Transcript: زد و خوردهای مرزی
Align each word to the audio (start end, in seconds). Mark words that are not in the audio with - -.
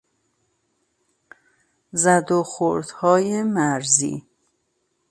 زد 1.91 2.31
و 2.31 2.43
خوردهای 2.43 3.43
مرزی 3.43 4.25